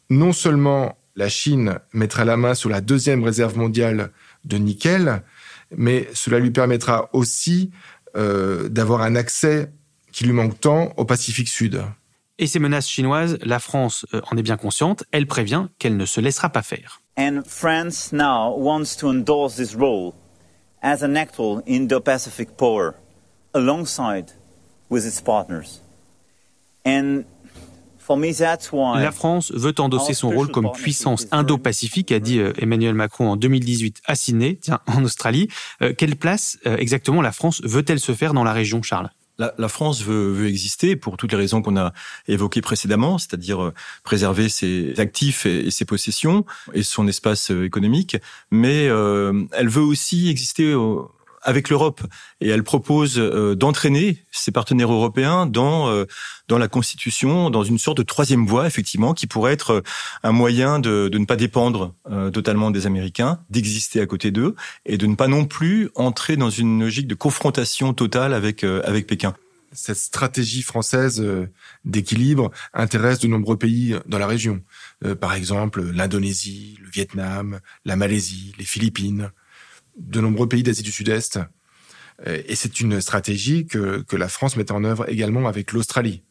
non 0.09 0.33
seulement 0.33 0.97
la 1.17 1.27
Chine 1.27 1.79
mettra 1.91 2.23
la 2.23 2.37
main 2.37 2.53
sur 2.53 2.69
la 2.69 2.79
deuxième 2.79 3.23
réserve 3.23 3.57
mondiale 3.57 4.11
de 4.45 4.57
nickel, 4.57 5.23
mais 5.75 6.07
cela 6.13 6.39
lui 6.39 6.51
permettra 6.51 7.09
aussi 7.11 7.71
euh, 8.15 8.69
d'avoir 8.69 9.01
un 9.01 9.15
accès 9.15 9.71
qui 10.13 10.23
lui 10.23 10.31
manque 10.31 10.59
tant 10.59 10.93
au 10.95 11.03
Pacifique 11.03 11.49
Sud. 11.49 11.83
Et 12.39 12.45
ces 12.45 12.59
menaces 12.59 12.87
chinoises, 12.87 13.37
la 13.43 13.59
France 13.59 14.05
euh, 14.13 14.21
en 14.31 14.37
est 14.37 14.43
bien 14.43 14.57
consciente, 14.57 15.03
elle 15.11 15.25
prévient 15.25 15.67
qu'elle 15.79 15.97
ne 15.97 16.05
se 16.05 16.21
laissera 16.21 16.49
pas 16.49 16.61
faire. 16.61 17.01
And 17.17 17.41
France 17.45 18.13
now 18.13 18.55
wants 18.55 18.95
to 18.99 19.09
endorse 19.09 19.55
this 19.55 19.75
role 19.75 20.13
as 20.83 21.03
an 21.03 21.15
actual 21.15 21.63
Indo-Pacific 21.67 22.55
power 22.55 22.93
alongside 23.55 24.33
with 24.91 25.03
its 25.03 25.19
partners. 25.19 25.81
And 26.85 27.25
la 28.95 29.11
France 29.11 29.51
veut 29.51 29.73
endosser 29.79 30.13
son 30.13 30.29
rôle 30.29 30.49
comme 30.49 30.71
puissance 30.71 31.27
indo-pacifique, 31.31 32.11
a 32.11 32.19
dit 32.19 32.39
euh, 32.39 32.53
Emmanuel 32.57 32.93
Macron 32.93 33.29
en 33.29 33.35
2018 33.35 34.01
à 34.05 34.15
Sydney, 34.15 34.57
tiens, 34.61 34.79
en 34.87 35.03
Australie. 35.03 35.49
Euh, 35.81 35.93
quelle 35.97 36.15
place 36.15 36.57
euh, 36.65 36.77
exactement 36.77 37.21
la 37.21 37.31
France 37.31 37.61
veut-elle 37.63 37.99
se 37.99 38.13
faire 38.13 38.33
dans 38.33 38.43
la 38.43 38.53
région, 38.53 38.81
Charles? 38.81 39.09
La, 39.39 39.67
France 39.67 40.01
veut, 40.01 40.31
veut, 40.31 40.47
exister 40.47 40.95
pour 40.95 41.15
toutes 41.15 41.31
les 41.31 41.37
raisons 41.37 41.61
qu'on 41.61 41.77
a 41.77 41.93
évoquées 42.27 42.61
précédemment, 42.61 43.19
c'est-à-dire 43.19 43.71
préserver 44.03 44.49
ses 44.49 44.99
actifs 44.99 45.45
et, 45.45 45.69
ses 45.69 45.85
possessions 45.85 46.43
et 46.73 46.81
son 46.81 47.07
espace 47.07 47.51
économique, 47.51 48.17
mais 48.49 48.85
elle 48.85 49.69
veut 49.69 49.83
aussi 49.83 50.29
exister 50.29 50.73
au, 50.73 51.11
avec 51.47 51.69
l'Europe. 51.69 52.01
Et 52.41 52.49
elle 52.49 52.63
propose 52.63 53.17
euh, 53.17 53.55
d'entraîner 53.55 54.23
ses 54.31 54.51
partenaires 54.51 54.91
européens 54.91 55.47
dans 55.47 55.89
euh, 55.89 56.05
dans 56.47 56.57
la 56.57 56.67
constitution, 56.67 57.49
dans 57.49 57.63
une 57.63 57.79
sorte 57.79 57.97
de 57.97 58.03
troisième 58.03 58.45
voie 58.45 58.67
effectivement 58.67 59.13
qui 59.13 59.27
pourrait 59.27 59.53
être 59.53 59.71
euh, 59.71 59.81
un 60.23 60.33
moyen 60.33 60.79
de, 60.79 61.07
de 61.07 61.17
ne 61.17 61.25
pas 61.25 61.37
dépendre 61.37 61.95
totalement 62.33 62.69
des 62.71 62.85
Américains, 62.85 63.39
d'exister 63.49 64.01
à 64.01 64.05
côté 64.05 64.31
d'eux 64.31 64.55
et 64.85 64.97
de 64.97 65.07
ne 65.07 65.15
pas 65.15 65.27
non 65.27 65.45
plus 65.45 65.89
entrer 65.95 66.35
dans 66.35 66.49
une 66.49 66.81
logique 66.81 67.07
de 67.07 67.15
confrontation 67.15 67.93
totale 67.93 68.33
avec 68.33 68.63
avec 68.63 69.07
Pékin. 69.07 69.33
Cette 69.71 69.97
stratégie 69.97 70.61
française 70.61 71.25
d'équilibre 71.85 72.51
intéresse 72.73 73.19
de 73.19 73.27
nombreux 73.27 73.57
pays 73.57 73.95
dans 74.07 74.19
la 74.19 74.27
région. 74.27 74.61
par 75.21 75.33
exemple, 75.33 75.81
l'Indonésie, 75.81 76.77
le 76.81 76.89
Vietnam, 76.89 77.59
la 77.85 77.95
Malaisie, 77.95 78.53
les 78.57 78.65
Philippines 78.65 79.31
de 79.97 80.21
nombreux 80.21 80.47
pays 80.47 80.63
d'Asie 80.63 80.83
du 80.83 80.91
Sud-Est. 80.91 81.39
Euh, 82.25 82.41
et 82.47 82.55
c'est 82.55 82.79
une 82.79 83.01
stratégie 83.01 83.65
que, 83.65 84.01
que 84.01 84.15
la 84.15 84.29
France 84.29 84.55
met 84.55 84.71
en 84.71 84.83
œuvre 84.83 85.09
également 85.09 85.47
avec 85.47 85.71
l'Australie. 85.71 86.23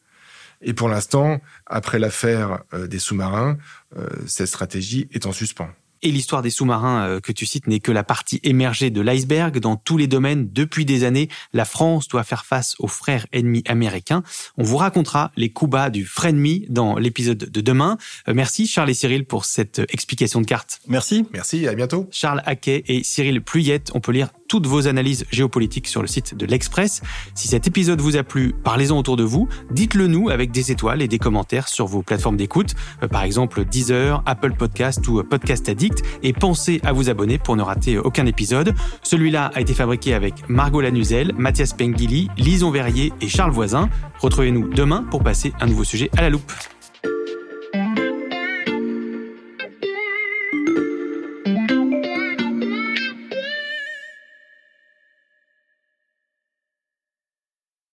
Et 0.61 0.73
pour 0.73 0.89
l'instant, 0.89 1.39
après 1.65 1.99
l'affaire 1.99 2.63
euh, 2.73 2.87
des 2.87 2.99
sous-marins, 2.99 3.57
euh, 3.95 4.07
cette 4.25 4.47
stratégie 4.47 5.07
est 5.11 5.25
en 5.25 5.31
suspens. 5.31 5.69
Et 6.01 6.11
l'histoire 6.11 6.41
des 6.41 6.49
sous-marins 6.49 7.07
euh, 7.07 7.19
que 7.19 7.31
tu 7.31 7.45
cites 7.45 7.67
n'est 7.67 7.79
que 7.79 7.91
la 7.91 8.03
partie 8.03 8.39
émergée 8.43 8.89
de 8.89 9.01
l'iceberg. 9.01 9.59
Dans 9.59 9.75
tous 9.75 9.97
les 9.97 10.07
domaines, 10.07 10.49
depuis 10.51 10.85
des 10.85 11.03
années, 11.03 11.29
la 11.53 11.65
France 11.65 12.07
doit 12.07 12.23
faire 12.23 12.45
face 12.45 12.75
aux 12.79 12.87
frères 12.87 13.25
ennemis 13.31 13.63
américains. 13.67 14.23
On 14.57 14.63
vous 14.63 14.77
racontera 14.77 15.31
les 15.35 15.49
coups 15.49 15.71
bas 15.71 15.89
du 15.89 16.05
frenemy 16.05 16.65
dans 16.69 16.97
l'épisode 16.97 17.37
de 17.37 17.61
demain. 17.61 17.97
Euh, 18.27 18.33
merci 18.33 18.67
Charles 18.67 18.89
et 18.89 18.93
Cyril 18.93 19.25
pour 19.25 19.45
cette 19.45 19.81
explication 19.89 20.41
de 20.41 20.45
carte. 20.45 20.79
Merci. 20.87 21.25
Merci, 21.33 21.67
à 21.67 21.73
bientôt. 21.73 22.07
Charles 22.11 22.41
Haquet 22.45 22.83
et 22.87 23.03
Cyril 23.03 23.41
Pluyette, 23.41 23.91
on 23.93 23.99
peut 23.99 24.11
lire 24.11 24.29
toutes 24.47 24.67
vos 24.67 24.87
analyses 24.87 25.25
géopolitiques 25.31 25.87
sur 25.87 26.01
le 26.01 26.07
site 26.07 26.35
de 26.35 26.45
l'Express. 26.45 27.01
Si 27.35 27.47
cet 27.47 27.67
épisode 27.67 28.01
vous 28.01 28.17
a 28.17 28.23
plu, 28.23 28.53
parlez-en 28.63 28.97
autour 28.97 29.17
de 29.17 29.23
vous. 29.23 29.47
Dites-le 29.71 30.07
nous 30.07 30.29
avec 30.29 30.51
des 30.51 30.71
étoiles 30.71 31.01
et 31.01 31.07
des 31.07 31.19
commentaires 31.19 31.67
sur 31.67 31.85
vos 31.85 32.01
plateformes 32.01 32.37
d'écoute, 32.37 32.75
euh, 33.03 33.07
par 33.07 33.23
exemple 33.23 33.65
Deezer, 33.65 34.23
Apple 34.25 34.53
Podcast 34.53 35.07
ou 35.07 35.23
Podcast 35.23 35.69
Addict. 35.69 36.03
Et 36.23 36.33
pensez 36.33 36.79
à 36.83 36.93
vous 36.93 37.09
abonner 37.09 37.37
pour 37.37 37.55
ne 37.55 37.61
rater 37.61 37.97
aucun 37.97 38.25
épisode. 38.25 38.73
Celui-là 39.03 39.51
a 39.53 39.61
été 39.61 39.73
fabriqué 39.73 40.13
avec 40.13 40.47
Margot 40.49 40.81
Lanuzel, 40.81 41.33
Mathias 41.37 41.73
Pengili, 41.73 42.29
Lison 42.37 42.71
Verrier 42.71 43.13
et 43.21 43.27
Charles 43.27 43.51
Voisin. 43.51 43.89
Retrouvez-nous 44.19 44.69
demain 44.69 45.03
pour 45.09 45.23
passer 45.23 45.53
un 45.59 45.67
nouveau 45.67 45.83
sujet 45.83 46.09
à 46.17 46.21
la 46.21 46.29
loupe. 46.29 46.51